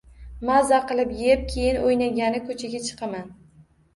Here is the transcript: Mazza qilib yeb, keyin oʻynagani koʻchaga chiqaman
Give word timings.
Mazza 0.49 0.79
qilib 0.91 1.11
yeb, 1.25 1.43
keyin 1.51 1.77
oʻynagani 1.89 2.41
koʻchaga 2.47 2.83
chiqaman 2.87 3.29